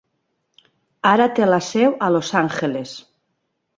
[1.11, 2.95] Ara té la seu a Los Angeles.